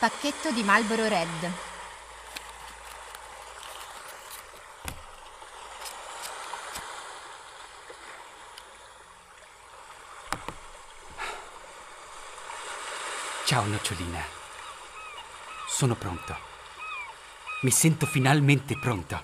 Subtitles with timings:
[0.00, 1.52] Pacchetto di Marlboro Red.
[13.44, 14.24] Ciao nocciolina.
[15.68, 16.34] Sono pronto.
[17.60, 19.22] Mi sento finalmente pronto.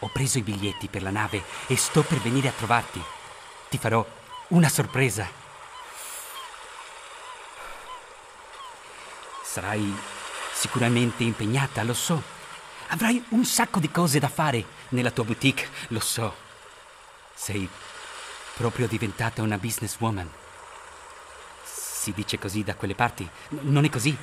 [0.00, 3.02] Ho preso i biglietti per la nave e sto per venire a trovarti.
[3.70, 4.04] Ti farò
[4.48, 5.39] una sorpresa.
[9.52, 9.92] Sarai
[10.52, 12.22] sicuramente impegnata, lo so.
[12.90, 16.32] Avrai un sacco di cose da fare nella tua boutique, lo so.
[17.34, 17.68] Sei
[18.54, 20.30] proprio diventata una businesswoman.
[21.64, 23.28] Si dice così da quelle parti.
[23.62, 24.16] Non è così.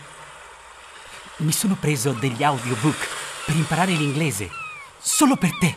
[1.39, 3.07] Mi sono preso degli audiobook
[3.47, 4.49] per imparare l'inglese.
[4.97, 5.75] Solo per te.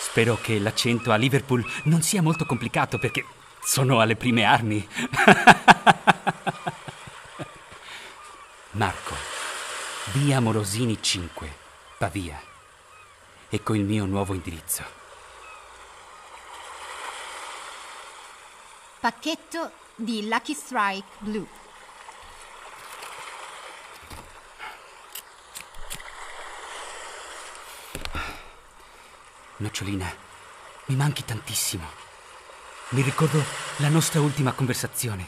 [0.00, 3.24] Spero che l'accento a Liverpool non sia molto complicato perché
[3.66, 4.88] sono alle prime armi.
[8.70, 9.14] Marco,
[10.12, 11.52] via Morosini 5,
[11.98, 12.40] Pavia.
[13.48, 14.84] Ecco il mio nuovo indirizzo.
[19.00, 21.48] Pacchetto di Lucky Strike Blue.
[29.56, 30.14] Nocciolina,
[30.86, 32.05] mi manchi tantissimo.
[32.90, 33.42] Mi ricordo
[33.78, 35.26] la nostra ultima conversazione.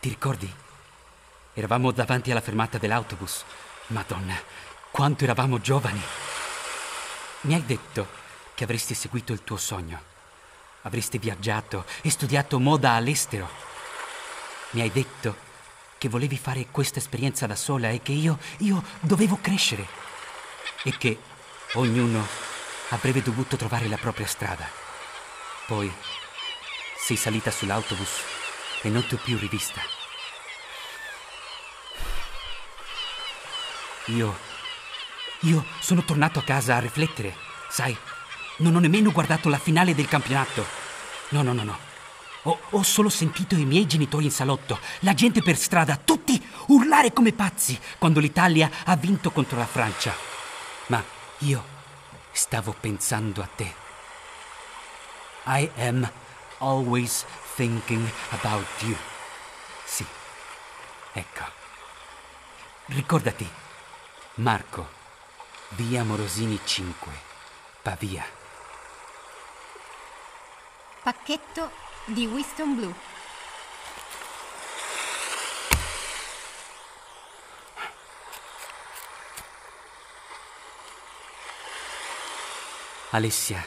[0.00, 0.50] Ti ricordi?
[1.52, 3.44] Eravamo davanti alla fermata dell'autobus.
[3.88, 4.34] Madonna,
[4.90, 6.00] quanto eravamo giovani.
[7.42, 8.08] Mi hai detto
[8.54, 10.00] che avresti seguito il tuo sogno.
[10.82, 13.50] Avresti viaggiato e studiato moda all'estero.
[14.70, 15.36] Mi hai detto
[15.98, 19.86] che volevi fare questa esperienza da sola e che io, io dovevo crescere.
[20.84, 21.18] E che
[21.74, 22.26] ognuno
[22.88, 24.66] avrebbe dovuto trovare la propria strada.
[25.66, 25.92] Poi
[27.02, 28.10] sei salita sull'autobus
[28.82, 29.80] e non ti ho più rivista.
[34.06, 34.50] Io.
[35.40, 37.34] Io sono tornato a casa a riflettere,
[37.68, 37.96] sai?
[38.58, 40.64] Non ho nemmeno guardato la finale del campionato.
[41.30, 41.78] No, no, no, no.
[42.42, 47.12] Ho, ho solo sentito i miei genitori in salotto, la gente per strada, tutti urlare
[47.12, 50.14] come pazzi quando l'Italia ha vinto contro la Francia.
[50.86, 51.02] Ma
[51.38, 51.64] io
[52.30, 53.74] stavo pensando a te.
[55.46, 56.08] I am
[56.62, 57.24] always
[57.56, 58.96] thinking about you.
[59.84, 60.06] Sì,
[61.12, 61.44] ecco.
[62.86, 63.48] Ricordati,
[64.36, 64.88] Marco,
[65.70, 67.12] via Morosini 5,
[67.82, 68.24] Pavia.
[71.02, 71.70] Pacchetto
[72.04, 72.94] di Winston Blue.
[83.10, 83.62] Alessia,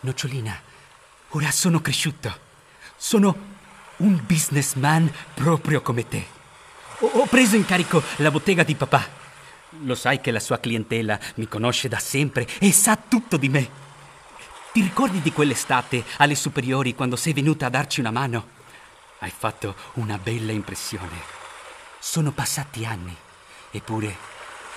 [0.00, 0.71] nocciolina,
[1.32, 2.50] ora sono cresciuto.
[2.96, 3.50] Sono
[3.96, 6.40] un businessman proprio come te.
[7.00, 9.20] Ho, preso in carico la bottega di papà.
[9.84, 13.80] Lo sai che la sua clientela mi conosce da sempre e sa tutto di me.
[14.72, 18.60] Ti ricordi di quell'estate alle superiori quando sei venuta a darci una mano?
[19.18, 21.40] Hai fatto una bella impressione.
[21.98, 23.14] Sono passati anni,
[23.70, 24.16] eppure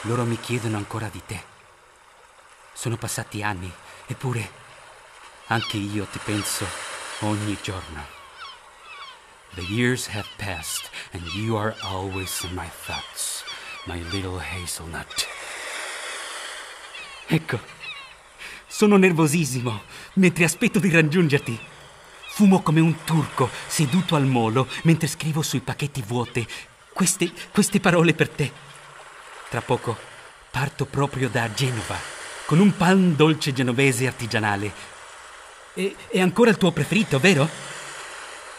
[0.02, 1.42] loro mi chiedono ancora di te.
[2.74, 3.72] Sono passati anni,
[4.06, 4.64] eppure
[5.48, 6.66] anche io ti penso
[7.20, 8.14] ogni giorno.
[9.56, 13.44] The years have passed and you are always in my thoughts,
[13.86, 15.28] my little hazelnut.
[17.28, 17.60] Ecco,
[18.68, 21.58] sono nervosissimo mentre aspetto di raggiungerti.
[22.28, 26.46] Fumo come un turco seduto al molo mentre scrivo sui pacchetti vuoti
[26.92, 28.52] queste, queste parole per te.
[29.50, 29.98] Tra poco
[30.52, 31.98] parto proprio da Genova
[32.46, 34.95] con un pan dolce genovese artigianale.
[35.76, 37.48] E, è ancora il tuo preferito, vero?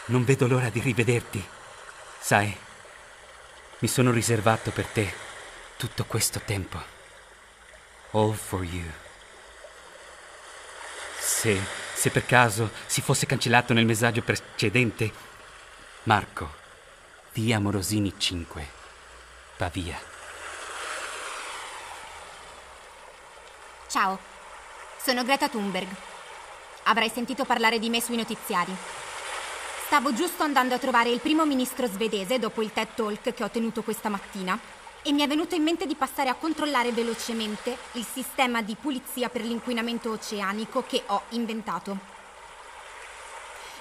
[0.05, 1.43] Non vedo l'ora di rivederti.
[2.19, 2.55] Sai,
[3.79, 5.13] mi sono riservato per te
[5.77, 6.79] tutto questo tempo.
[8.11, 8.85] All for you.
[11.19, 11.59] Se,
[11.93, 15.11] se per caso si fosse cancellato nel messaggio precedente,
[16.03, 16.53] Marco,
[17.33, 18.67] via Morosini 5,
[19.57, 19.99] Pavia.
[23.87, 24.19] Ciao,
[25.01, 26.16] sono Greta Thunberg.
[26.89, 28.73] Avrai sentito parlare di me sui notiziari.
[29.87, 33.49] Stavo giusto andando a trovare il primo ministro svedese dopo il TED Talk che ho
[33.49, 34.57] tenuto questa mattina
[35.01, 39.27] e mi è venuto in mente di passare a controllare velocemente il sistema di pulizia
[39.27, 41.97] per l'inquinamento oceanico che ho inventato.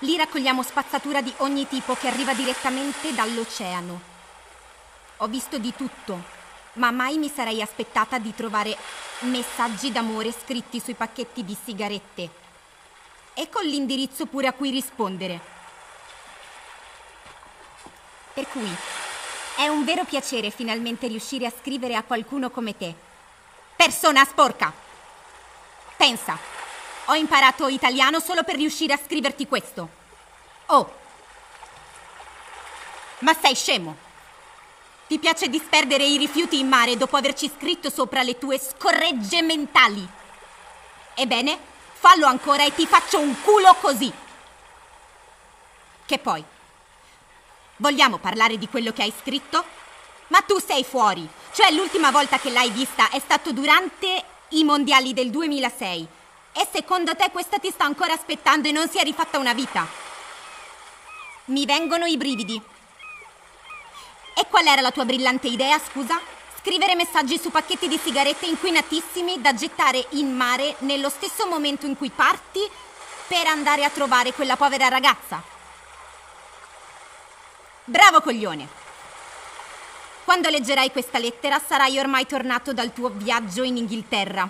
[0.01, 4.01] Lì raccogliamo spazzatura di ogni tipo che arriva direttamente dall'oceano.
[5.19, 6.21] Ho visto di tutto,
[6.75, 8.77] ma mai mi sarei aspettata di trovare
[9.21, 12.45] messaggi d'amore scritti sui pacchetti di sigarette
[13.39, 15.39] e con l'indirizzo pure a cui rispondere.
[18.33, 18.75] Per cui
[19.57, 22.95] è un vero piacere finalmente riuscire a scrivere a qualcuno come te.
[23.77, 24.73] Persona sporca!
[25.97, 26.39] Pensa,
[27.07, 29.89] ho imparato italiano solo per riuscire a scriverti questo.
[30.67, 30.95] Oh!
[33.19, 33.97] Ma sei scemo!
[35.07, 40.07] Ti piace disperdere i rifiuti in mare dopo averci scritto sopra le tue scorregge mentali?
[41.15, 41.59] Ebbene,
[42.07, 44.13] fallo ancora e ti faccio un culo così!
[46.07, 46.45] Che poi?
[47.79, 49.65] Vogliamo parlare di quello che hai scritto?
[50.29, 51.29] Ma tu sei fuori!
[51.53, 56.07] Cioè l'ultima volta che l'hai vista è stato durante i mondiali del 2006.
[56.53, 59.85] E secondo te questa ti sta ancora aspettando e non si è rifatta una vita?
[61.47, 62.63] Mi vengono i brividi.
[64.33, 66.36] E qual era la tua brillante idea, scusa?
[66.67, 71.97] Scrivere messaggi su pacchetti di sigarette inquinatissimi da gettare in mare nello stesso momento in
[71.97, 72.59] cui parti
[73.29, 75.41] per andare a trovare quella povera ragazza.
[77.85, 78.67] Bravo coglione!
[80.25, 84.49] Quando leggerai questa lettera sarai ormai tornato dal tuo viaggio in Inghilterra.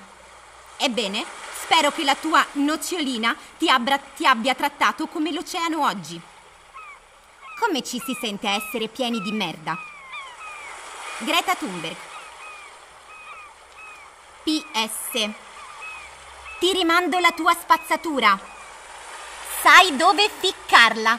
[0.78, 1.22] Ebbene,
[1.60, 6.18] spero che la tua nocciolina ti, abbia, ti abbia trattato come l'oceano oggi.
[7.60, 9.76] Come ci si sente a essere pieni di merda?
[11.18, 11.96] Greta Thunberg.
[14.42, 15.30] PS.
[16.58, 18.38] Ti rimando la tua spazzatura.
[19.62, 21.18] Sai dove ficcarla.